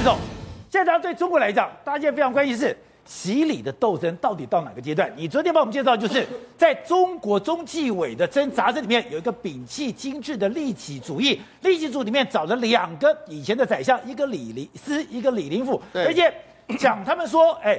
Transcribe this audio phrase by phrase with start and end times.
[0.00, 0.16] 是的，
[0.70, 5.12] 现在大家对中国来讲，大家现在非常关心是洗礼的斗争到底到哪个阶段？
[5.14, 6.26] 你昨天帮我们介绍，就是
[6.56, 16.32] 在中国中纪委的真杂志里面有一个摒弃精致的利己主义，利己主义里面找了两个以前的宰相，一个李林思，一个李林甫，而且
[16.78, 17.78] 讲他们说，哎，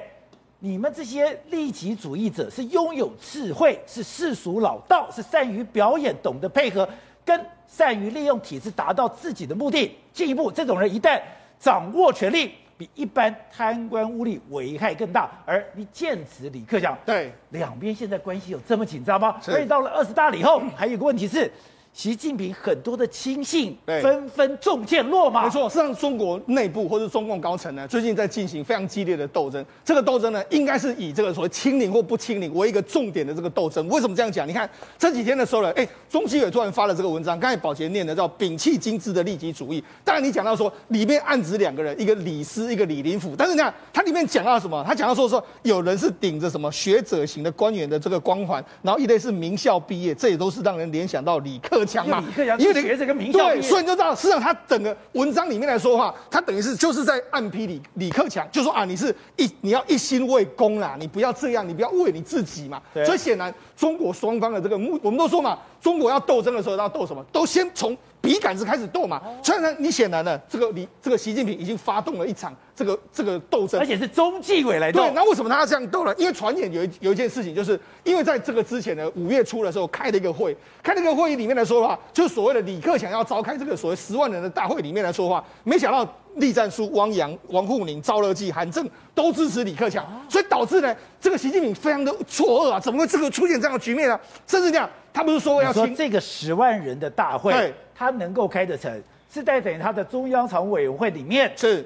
[0.60, 6.88] 你们这些利己主义者是拥有智慧，是世俗老道，是善于表演，懂得配合，
[7.26, 9.98] 跟善于利用体制达到自己的目的。
[10.14, 11.20] 进一步，这种人一旦
[11.62, 15.30] 掌握权力，比一般贪官污吏危害更大。
[15.46, 19.40] 而你见此李克强，对，两边现在关系有这么紧张吗？
[19.40, 21.50] 是而且到了二十大以后，还有一个问题是。
[21.94, 25.44] 习近平很多的亲信对纷纷中箭落马。
[25.44, 29.64] 没错，实际上中国内部或者中共高层呢，最近在进行非常激烈的斗争。
[29.84, 33.86] 这个斗争呢，应该是以这个所谓清零或不清零为一个重点的这个斗争。
[33.90, 34.48] 为什么这样讲？
[34.48, 39.84] 你看这几天的时候呢，哎，中纪委突然发了这个文章，刚才宝杰念的叫“摒弃精致的利己主义”。
[40.06, 43.36] 当然，你讲到说里面暗指两个人，一个李斯，一个李林甫。
[43.38, 44.82] 但是你看它里面讲到什么？
[44.88, 52.24] 他讲到说说有人是顶着什么学者型的官员的这个光环，然后一类是名校毕业，这也都是让人联想到李克强嘛。
[52.26, 52.60] 李克强。
[52.60, 62.82] 因为学这个名校，对，所以你就知道，实际上他整个文章里面来说话，他等于是就是在暗批李李克强，就说啊，你是一你要一心为公啦，你不要这样，你不要为你自己嘛。
[63.06, 67.24] 所以显然中国双方的这个目，我们都说嘛，中国要斗争的时候要斗什么？
[67.32, 69.22] 都先从笔杆子开始斗嘛。
[69.44, 75.02] 所以呢，你显然呢，这个李这个习近平已经发动了一场这个这个斗争，而且是中纪委来斗。
[75.02, 76.14] 对，那为什么他要这样斗呢？
[76.18, 94.20] 因为传言有一有一件事情，就是因为在这个之前呢，五月初的时候开了一个会，开了一个会议里面来说的话，就是所谓的李克强要召开这个所谓十万人的大会里面来说话，没想到栗战书、汪洋、王沪宁、赵乐际、韩正都支持李克强，所以导致呢，这个习近平非常的错愕啊，怎么会这个出现这样的局面呢？
[94.48, 98.92] 甚至这样，他不是说要说这个十万人的大会，对他能够开得成，
[99.32, 101.86] 是在等于他的中央常务委员会里面是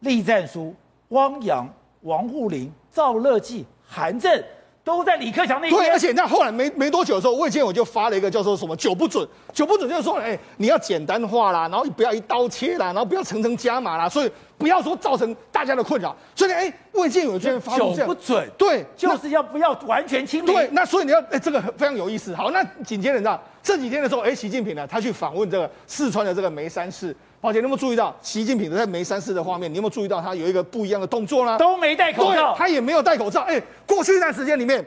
[0.00, 0.72] 栗战书、
[1.08, 1.68] 汪洋、
[2.02, 4.42] 王沪宁、赵乐际、韩正。
[4.84, 5.72] 都在李克强那边。
[5.72, 16.14] 对，而且那后来没没多久的时候，魏建我就发了一个叫做什么“九不准”，九不准就是说，哎，你要简单化啦，然后不要一刀切啦，然后不要层层加码啦，所以不要说造成大家的困扰。
[16.34, 20.54] 所以呢，哎，魏建有居然发九不准，对，就是要不要完全清零。
[20.54, 22.34] 对，那所以你要，哎，这个非常有意思。
[22.34, 27.16] 好，那紧接着你知道这几天的时候，哎，习近平呢，他去访问这个四川的这个眉山市。
[27.40, 29.70] 宝姐，你有没有注意到习近平的在眉山市的画面？
[29.72, 31.56] 你有没有注意到他有一个不一样的动作呢？
[31.56, 33.40] 都没戴口罩，他也没有戴口罩。
[33.40, 34.84] 哎，过去一段时间里面，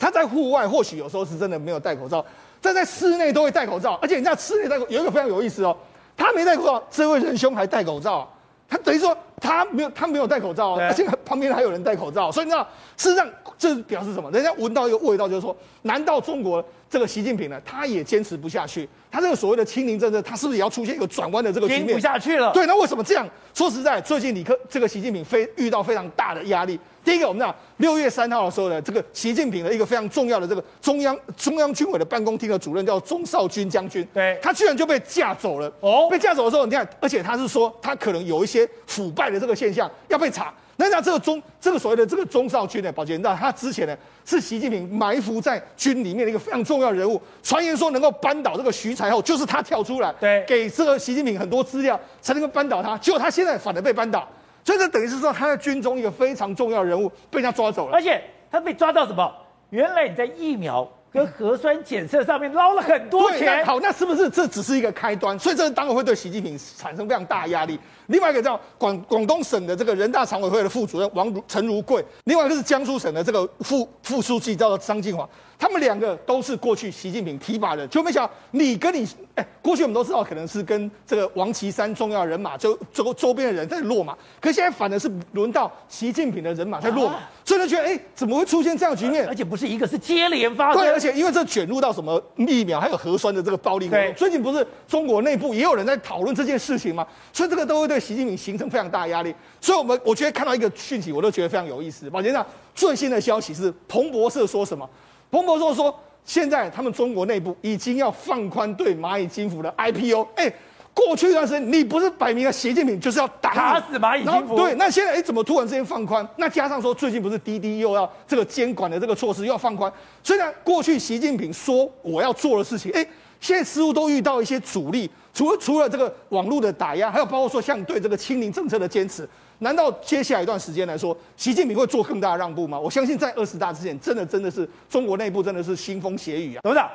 [0.00, 2.24] 他在户外或许有时候是真的没有戴口罩，
[2.60, 3.94] 但在室内都会戴口罩。
[4.02, 5.76] 而且你知道室内戴口有一个非常有意思哦，
[6.16, 8.28] 他没戴口罩，这位仁兄还戴口罩，
[8.68, 14.30] 他等于说他没有他没有戴口罩，而且旁边还有人戴口罩，所以你知道事实上这表示什么？
[14.30, 18.88] 人家闻到一个味道，就是说，难道中国这个习近平呢，他也坚持不下去？
[19.10, 21.86] 他这个所谓的清零政策，他是不是也要出现一个转弯的这个局面？
[21.86, 22.52] 听不下去了。
[22.52, 23.28] 对，那为什么这样？
[23.52, 26.78] 说实在，最近李克这个习近平非遇到非常大的压力。
[27.04, 35.72] 第一个，我们讲六月三号的时候呢，这个习近平的一个非常重要的这个中央中央军委的办公厅的主任叫钟少军将军，对，他居然就被架走了。
[35.80, 40.52] 哦，被架走的时候，你看，而且他是说他可能有一些腐败的这个现象要被查。
[40.80, 54.26] 那讲这个中这个所谓的这个钟少军呢，宝杰，你知道他之前呢是习近平埋伏在军里面的一个非常重要人物，传言说能够扳倒这个徐才厚，就是他跳出来，对，给这个习近平很多资料才能够扳倒他，结果他现在反而被扳倒，
[54.62, 59.34] 所以这等于是说他在军中一个非常重要的人物被人家抓走了，而且他被抓到什么？
[59.70, 63.64] 原来你在疫苗跟核酸检测上面捞了很多钱。
[63.64, 65.38] 好，那是不是这只是一个开端？
[65.38, 67.78] 所以这当然会对习近平产生非常大压力。
[68.06, 89.26] 另外一个叫广广东省的这个人大常委会的副主任王如陈如贵，另外一个是江苏省的这个副副书记叫做张金华，他们两个都是过去习近平提拔的，就没想到你跟你哎，过去我们都知道可能是跟这个王岐山重要人马就周周边的人在落马，可现在反而是轮到习近平的人马在落马，啊、所以就觉得哎，怎么会出现这样的局面？
[89.26, 90.80] 而且不是一个，是接连发生。
[90.80, 97.06] 对，而且因为这卷入到什么疫苗还有核酸的这个暴力活动，对最近不是中国内部也有人在讨论这件事情吗？
[97.32, 97.98] 所以这个都会对。
[97.98, 102.08] 习近平形成非常大压力，所以我们我觉得看到一个讯息，我都觉得非常有意思。
[102.08, 104.88] 马先生，最新的消息是彭博社说什么？
[105.30, 105.94] 彭博社说，
[106.24, 110.26] 现在他们中国内部已经要放宽对蚂蚁金服的 IPO。
[110.36, 110.52] 哎，
[110.94, 114.56] 过去一段时间你不是摆明了习近平就是要打，打死蚂蚁金服？
[114.56, 116.26] 对，那现在哎，怎么突然之间放宽？
[116.36, 119.92] 那加上说最近不是滴滴又要这个监管的这个措施又要放宽？
[120.22, 123.06] 虽然过去习近平说我要做的事情，哎。
[123.40, 129.22] 现在似乎都遇到一些阻力，除了除了这个网络的打压，还有包括说像对这个清零政策的坚持，
[129.60, 132.78] 难道接下来一段时间来说，习近平会做更大的让步吗？
[132.78, 136.60] 我相信在二十大之前，真的真的是中国内部真的是腥风血雨啊。
[136.62, 136.90] 董事长，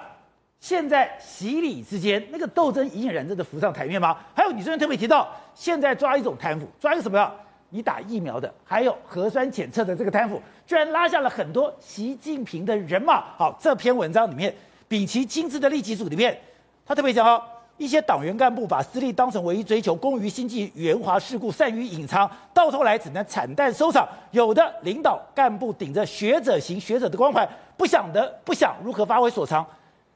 [0.59, 4.17] 现在习李之间那个斗争隐隐然真的浮上台面吗？
[4.33, 7.31] 还有你昨天特别提到，现在抓一种贪腐，抓一个什么呀？
[7.69, 13.23] 你打疫苗的，还有核酸检测的这个贪腐，居然拉下了很多习近平的人马。
[13.35, 14.53] 好，这篇文章里面，
[14.87, 16.39] 秉其精致的利己主里面，
[16.85, 17.41] 他特别讲哦，
[17.83, 24.07] 一些党员干部把私利当成唯一追求，功于心计，圆滑世故，善于隐藏，到头来只能惨淡收场。
[24.31, 27.45] 有的领导干部顶着学者型学者的光环，
[27.75, 29.67] 不想得不想如何发挥所长。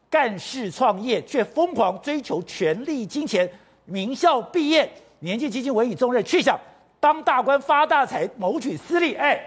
[0.09, 3.49] 干事创业却疯狂追求权力金钱，
[3.83, 6.57] 名校毕业，年纪轻轻委以重任，却想
[7.01, 9.13] 当大官发大财，谋取私利。
[9.15, 9.37] 哎，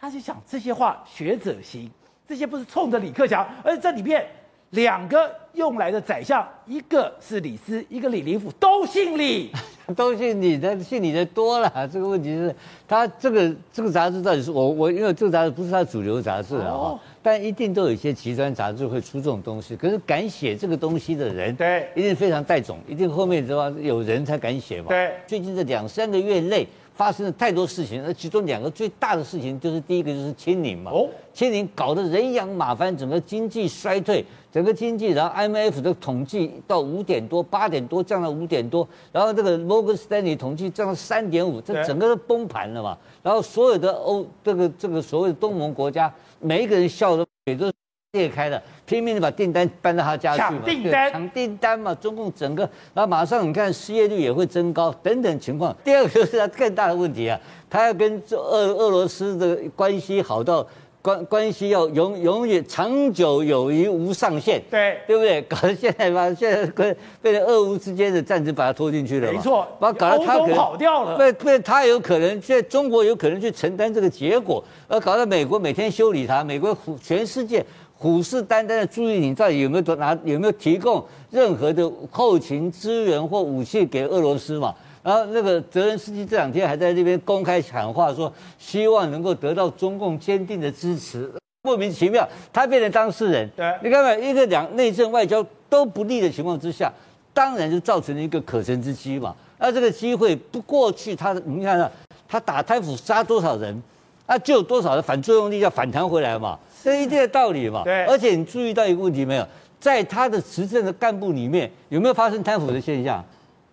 [0.00, 1.90] 他就想这些话，学者型，
[2.28, 4.24] 这些不是冲着李克强，而且这里面
[4.70, 9.50] 两个用来的宰相，一个是李斯，一个李林甫，都姓李，
[9.96, 11.88] 都姓李的，姓李的多了。
[11.90, 12.54] 这个问题是，
[12.86, 16.70] 他这个这个杂志到底是我我因为这个杂志不是他主流杂志啊。
[16.70, 24.90] 哦但一定都有一些极端杂志会出这种东西，可是敢写这个东西的人，对，一定非常带种，一定后面的话有人才敢写嘛。
[24.90, 26.64] 对，最近这两三个月内
[26.96, 30.90] 发生了太多事情，而其中两个最大的事情就是第一个就是清零嘛。
[30.90, 42.96] 哦，清零搞得人仰马翻，整个经济衰退，整个经济，然后 IMF 的统计到五点多、八点多降到五点多，然后这个 Morgan Stanley 统计降到三点五，这整个都崩盘了嘛。
[43.22, 46.12] 然后所有的欧这个这个所谓的东盟国家。
[46.38, 47.72] 每一个人笑的也都
[48.16, 51.94] 裂开了，拼命的把订单搬到他家去嘛，抢订单，抢订单嘛。
[51.94, 52.62] 中共整个，
[52.94, 55.76] 然后马上你看失业率也会增高等等情况。
[55.84, 60.66] 第二个就是他更大的问题啊，他要跟俄俄罗斯的关系好到。
[61.02, 65.40] 关关系要永永远长久友谊无上限，对对不对？
[65.42, 77.64] 搞得现在把现在跟被俄乌之间的战争把他拖进去了，没错，把搞得他可能跑掉了，被被他有可能现在中国有可能去承担这个结果，而搞得美国每天修理他，美国全世界
[77.98, 84.74] 虎视眈眈的注意你到底有没有拿有没有提供任何的后勤支援或武器给俄罗斯嘛？
[85.02, 91.30] 然后那个泽连斯基这两天还在那边公开喊话，说希望能够得到中共坚定的支持，
[91.62, 93.48] 莫名其妙，他变成当事人。
[93.56, 96.92] 对，你看看一个两内政外交都不利的情况之下，
[97.32, 99.34] 当然就造成了一个可乘之机嘛。
[99.58, 101.90] 那这个机会不过去，他你看看，
[102.28, 103.80] 他打贪腐杀多少人，
[104.26, 107.82] 那就有多少的反作用力要反弹回来嘛，这一定的道理嘛。
[107.84, 109.46] 对，而且你注意到一个问题没有，
[109.78, 113.24] 在他的执政的干部里面有没有发生贪腐的现象？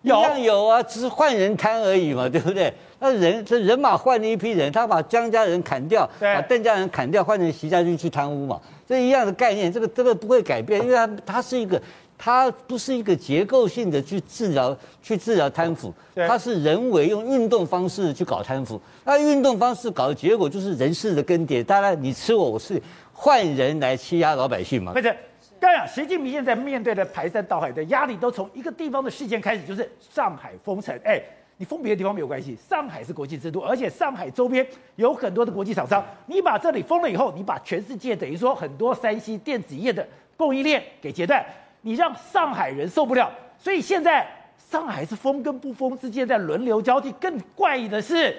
[0.02, 2.72] 有有啊，只是换人贪而已嘛，对不对？
[3.00, 11.80] 那人这人马换了一批人，他把江家人砍掉，把邓家人砍掉，换成习家军去贪污嘛，这一样的概念，这个这个不会改变，因为他他是一个，
[12.24, 15.92] 他不是一个结构性的去治疗去治疗贪腐，
[16.26, 22.80] 它是人为用运动方式去搞贪腐，那运动方式搞的结果就是人事的更迭，当然你吃我，我是
[23.12, 24.94] 换人来欺压老百姓嘛。
[24.94, 25.14] 不是
[25.60, 30.98] 当然，习近平现在面对的排山倒海的压力，都从一个地方的事件开始，就是上海封城。
[31.04, 31.20] 哎，
[31.58, 34.66] 你封别的地方没有关系，上海是国际之都，而且上海周边
[34.96, 36.02] 有很多的国际厂商。
[36.24, 41.44] 你把这里封了以后，你把全世界等于说很多山西电子业的供应链给截断，
[41.84, 43.30] 你让上海人受不了。
[43.56, 44.26] 所以现在
[44.58, 47.12] 上海是封跟不封之间在轮流交替。
[47.12, 48.36] 更怪异的是。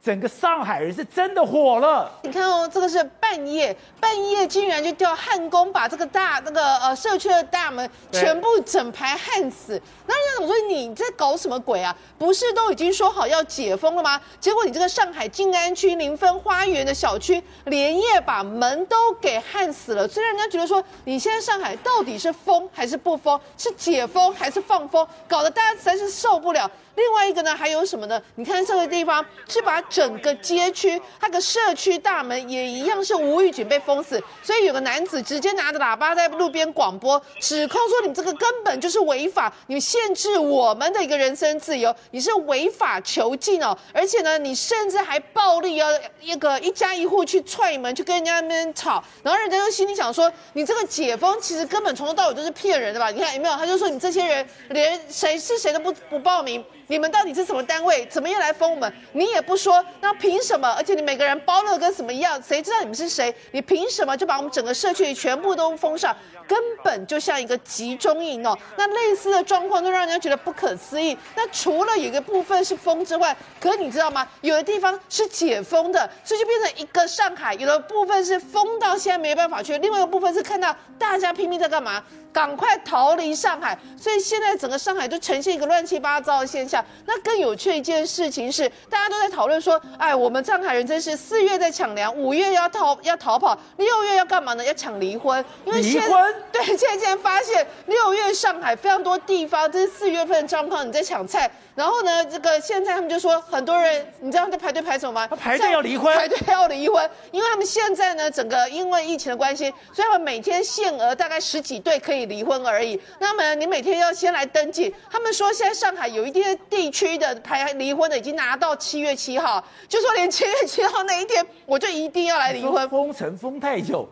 [0.00, 9.78] 整个上海人是真的火了，你看哦，这个是半夜，半夜竟然就叫焊工把这个大那个呃社区的大门全部整排焊死。
[10.06, 11.94] 那人家我说你在搞什么鬼啊？
[12.16, 14.18] 不是都已经说好要解封了吗？
[14.40, 20.08] 结果你这个上海静安区临汾花园的小区连夜把门都给焊死了。
[20.08, 23.38] 虽然人家觉得说，你现在上海到底是封还是不封？
[23.58, 25.06] 是解封还是放风？
[25.28, 26.70] 搞得大家实在是受不了。
[26.94, 28.20] 另外一个呢，还有什么呢？
[28.34, 45.88] 你看这个地方是把整个街区，它的社区大门也一样是无预警被封死，所以有个男子直接拿着喇叭在路边广播，指控说，你这个根本就是违法，你限制我们的一个人身自由，你是违法囚禁哦，而且呢，你甚至还暴力要
[46.20, 53.10] 一个一家一户去踹门，去跟人家那边吵，然后人家就心里想说，你这个解封其实根本从头到尾都是骗人的吧？
[53.10, 53.56] 你看有没有？
[53.56, 56.64] 他就说你这些人连谁是谁都不不报名。
[56.88, 58.04] 你们到底是什么单位？
[58.06, 58.92] 怎么又来封我们？
[59.12, 60.68] 你也不说，那凭什么？
[60.72, 62.42] 而且你每个人包了跟什么一样？
[62.42, 63.34] 谁知道你们是谁？
[63.52, 66.16] 你凭什么就把我们整个社区全部都封上？
[66.46, 68.58] 根本就像一个集中营哦。
[68.76, 71.16] 那类似的状况都让人家觉得不可思议。
[71.36, 74.26] 那除了有一个部分是封之外，可你知道吗？
[74.40, 77.52] 有的地方是解封的，所以就变成一个上海。
[77.54, 82.02] 有的部分是封到现在没办法去，另外一个部分是看到大家拼命在干嘛？
[82.30, 86.77] 赶快逃离上海，所以现在整个上海就呈现一个乱七八糟的现象。
[87.06, 89.80] 那更有趣的一件事情是，大家都在讨论说。
[89.98, 94.64] 哎，我们上海人真是四月在抢粮，五月要逃要逃跑，六月要干嘛呢？
[94.64, 101.50] 要抢离婚，因为现离婚 对，现在竟然发现六月上海非常多地方，这是四月份的状况，你在抢菜。
[101.74, 105.26] 然后呢，这个现在他们就说，很多人你知道在排队排什么吗？
[105.28, 113.00] 他排队要离婚，排队要离婚，因为他们现在呢，整个因为疫情的关系，所以他们每天限额大概十几对可以离婚而已。
[113.20, 114.92] 那么你每天要先来登记。
[115.10, 122.88] 他们说现在上海有一些地区的排离婚的已经拿到七月七号，就说连七月七号那一天我就一定要来离婚。
[122.88, 124.08] 封城封太久。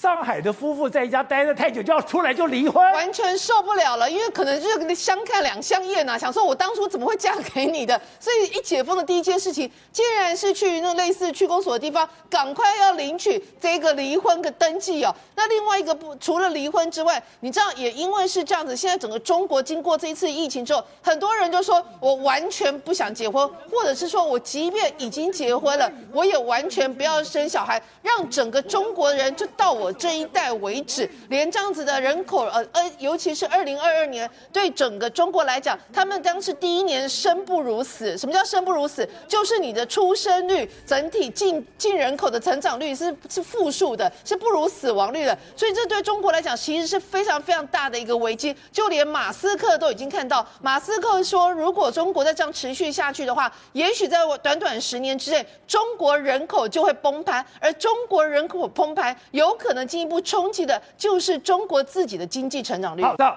[0.00, 8.00] 上海的夫妇在家待的太久，就要出来就离婚，完全受不了了，因为可能就是相看两相厌呐，想说我当初怎么会嫁给你的？
[8.20, 15.12] 所以一解封的第一件事情，竟然是去那类似区公所的地方，赶快要领取这个离婚的登记哦。
[15.34, 29.87] 那另外一个不，除了离婚之外，你知道也因为是这样子，现在整个中国经过这一次疫情之后，很多人就说我完全不想结婚，或者是说我即便已经结婚了，我也完全不要生小孩，让整个中国人就到我。
[29.92, 38.16] 这一代为止，连这样子的人口，呃呃，尤其是二零二二年，对整个中国来讲，他们当时第一年生不如死。
[38.18, 39.08] 什么叫生不如死？
[39.26, 45.36] 就是你的出生率整体净净人口的成长率是是负数的，是不如死亡率的。
[45.56, 48.54] 所以这对中国来讲，其实是非常非常大的一个危机。
[48.70, 59.77] 就连马斯克都已经看到，马斯克说，如果中国再这样持续下去的话，也许在短短十年之内，中国人口就会崩盘，而中国人口崩盘有可能。
[59.78, 63.02] 能进一步冲击的就是中国自己的经济成长率。
[63.02, 63.36] 好的，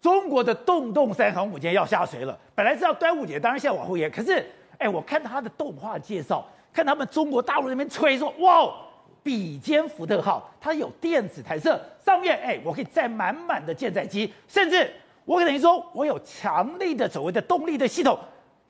[0.00, 2.36] 中国的洞洞三航母舰要下水了。
[2.54, 4.10] 本来是要端午节，当然现在往后延。
[4.10, 4.44] 可是，
[4.78, 8.74] 哎，我看他的动画介绍，看他们中国大陆那边吹说，哇，
[9.22, 14.92] 比肩福特号，它有电子弹射，上面哎，我可以载满满的舰载机，甚至
[15.24, 18.18] 我等于说我有强力的所谓的动力的系统。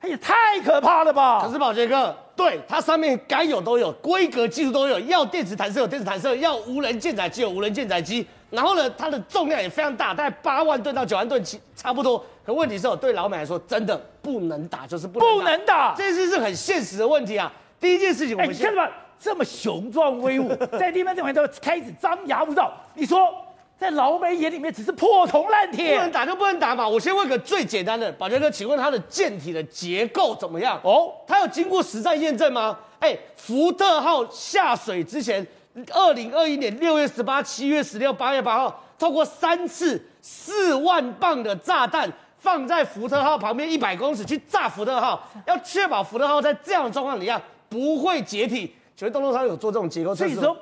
[0.07, 0.33] 也太
[0.63, 1.41] 可怕了吧！
[1.45, 8.25] 可是宝杰哥，对它上面该有都有，规格技术都有，要电子弹射有电子弹射，要无人舰载机有无人舰载机。
[8.49, 11.43] 然后呢，它的重量也非常大，大概八万吨到九万吨，
[11.75, 12.23] 差不多。
[12.45, 15.35] 可问题是，对老美来说，真的不能打，就是不能打。
[15.35, 17.51] 不能打，这是是很现实的问题啊。
[17.79, 22.71] 第一件事情，我们先，看到这么雄壮威武， 在地面这边都开始张牙舞爪。
[22.93, 23.44] 你说？
[23.77, 26.87] 在老美眼里面只是破铜烂铁，不能打就不能打嘛。
[26.87, 30.79] 我先问个最简单的，宝杰哥，请问它的舰体的结构怎么样？
[30.83, 32.77] 哦，它有经过实战验证吗？
[32.99, 35.45] 哎，福特号下水之前，
[35.91, 48.73] 二零二一年六月十八、七月十六、八月八号，透过三次四万磅的炸弹放在福特号旁边一百公尺去炸福特号，要确保福特号在这样的状况底下不会解体。
[48.95, 50.55] 请问洞洞三有做这种结构测试吗？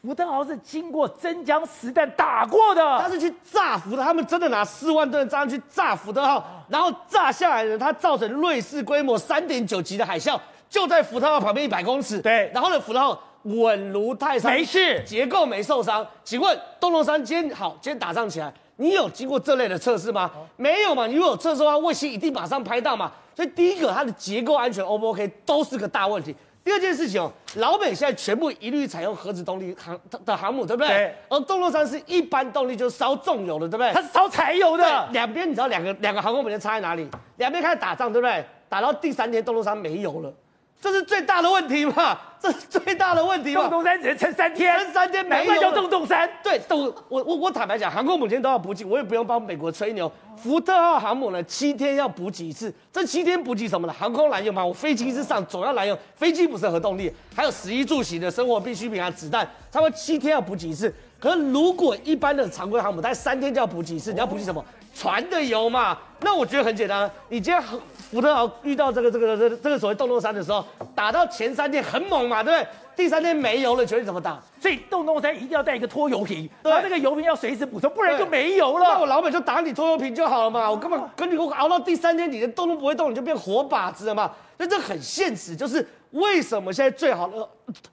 [0.00, 10.38] 福特号是经过真枪实弹打过的，他是去炸福特，他们真的拿四万吨的炸弹去炸福特号，然后炸下来的，它造成瑞士规模三点九级的海啸，
[10.70, 12.20] 就在福特号旁边一百公尺。
[12.20, 16.06] 对，然后呢，福特号稳如泰山，没事，结构没受伤。
[16.22, 20.30] 请问东龙山今天好，今天打仗起来，你有经过这类的测试吗？
[20.54, 21.08] 没有嘛？
[21.08, 23.10] 你如果有测试的话，卫星一定马上拍到嘛。
[23.34, 26.34] 所以第一个，它的结构安全 O 不 OK，都是个大问题。
[26.68, 30.88] 第二件事情哦，老美现在全部一律采用核子动力航的航母，对不对？
[30.88, 31.14] 对。
[31.30, 33.90] 而洞洞三是一般动力，就是烧重油的，对不对？
[33.94, 35.08] 它是烧柴油的。
[35.12, 37.08] 两边你知道两个两个航空母舰差在哪里？
[37.36, 38.44] 两边开始打仗，对不对？
[38.68, 40.30] 打到第三天，洞洞三没油了。
[40.80, 42.18] 这是最大的问题嘛？
[42.40, 43.62] 这是最大的问题嘛？
[43.62, 45.60] 洞洞三只能撑三天，撑三天没有。
[45.60, 46.30] 叫洞洞山。
[46.40, 50.10] 对，洞我我我坦白讲，航空母舰都要补给，我也不用帮美国吹牛。
[50.36, 52.72] 福特号航母呢，七天要补给一次。
[52.92, 53.92] 这七天补给什么呢？
[53.92, 55.98] 航空燃油嘛，我飞机之上总要燃油。
[56.14, 60.94] 飞机不是核动力，还有食衣住行的生活必需品啊，子弹，差不多七天要补给一次。
[61.20, 64.64] 可是如果一般的常规航母，大概三天就要补给一次，你要补给什么？
[64.94, 65.96] 船的油嘛。
[66.20, 67.62] 那我觉得很简单，你今天
[68.10, 72.68] 福特号遇到这个这个这个这个所谓洞洞山的时候，打到前三天很猛嘛，对不对？
[72.96, 74.40] 第三天没油了，请问怎么打？
[74.60, 78.84] 所以洞洞山一定要带一个拖油瓶，对，然后这个油瓶要随时补充，不然就没油了。
[78.84, 84.32] 那我老板就打你拖油瓶就好了嘛，我根本跟你我熬到第三天，你的洞都不会动，你就变活靶子了嘛。
[84.56, 87.48] 那这很现实，就是为什么现在最好的，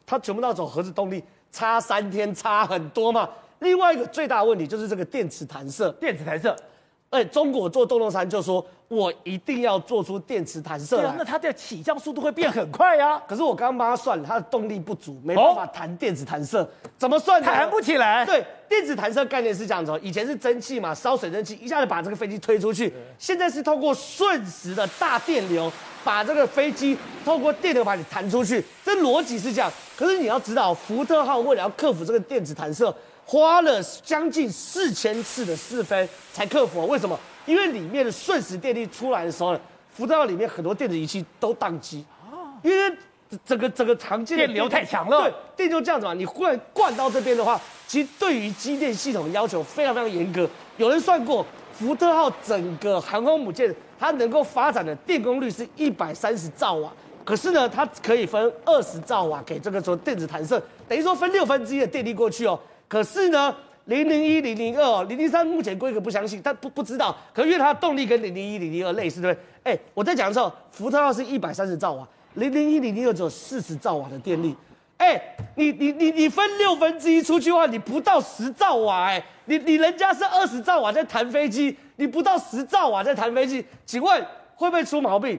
[0.07, 1.23] 它全部都要走核子动力，
[1.55, 3.29] 差三天差很多嘛。
[3.59, 6.53] 另外一个最大的问题就是这个电磁弹射，电磁弹射。
[7.15, 11.15] 哎，中国做洞洞三就说，我一定要做出电磁弹射来。
[11.17, 13.21] 那它的起降速度会变很快呀。
[13.25, 16.69] 可是我刚刚帮他算了，它的动力不足，没办法弹电子弹射。
[16.97, 17.47] 怎么算呢？
[17.47, 18.25] 弹不起来。
[18.25, 22.91] 对，电子弹射概念是这样子，以前是蒸汽嘛，烧水蒸气，一下子把这个飞机推出去。
[23.17, 25.71] 现在是透过瞬时的大电流，
[26.03, 28.61] 把这个飞机透过电流把你弹出去。
[28.83, 29.71] 这逻辑是这样。
[29.95, 32.93] 可是你要知道，福特号为了要克服这个电子弹射。
[33.25, 37.19] 花了将近四千次的试飞才克服，为什么？
[37.45, 39.59] 因为里面的瞬时电力出来的时候呢，
[39.93, 42.05] 福特号里面很多电子仪器都宕机，
[42.63, 42.95] 因为
[43.45, 46.13] 整个整个常见的电流太强了，对，电就这样子嘛。
[46.13, 50.47] 你忽然灌到这边的话，其实对于机电系统的要求非常非常严格。
[50.77, 56.91] 有人算过，福特号整个航空母舰它能够发展的电功率是一百三十兆瓦，
[57.23, 62.59] 可是呢，它可以分二十兆瓦给这个说电子弹射，等于说分六分之一的电力过去哦。
[62.87, 69.73] 可是呢，零零一、零零二、零零三目前规格不相信，但不不知道，可是因为它的动力跟零零一、零零二类似，对不对？
[69.73, 72.07] 哎，我在讲的时候，福特号是一百三十兆瓦。
[72.35, 74.53] 零零一零零二只有四十兆瓦的电力，
[74.97, 75.21] 哎，
[75.55, 84.21] 你你你你分六分之一出去的话，你不到十兆瓦，哎，你你人家是二十兆瓦在弹飞机，你不到十兆瓦在弹飞机，请问
[84.55, 85.37] 会不会出毛病？